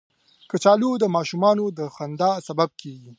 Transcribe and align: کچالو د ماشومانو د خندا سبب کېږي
کچالو 0.51 0.91
د 0.99 1.05
ماشومانو 1.15 1.65
د 1.77 1.79
خندا 1.95 2.31
سبب 2.47 2.69
کېږي 2.81 3.09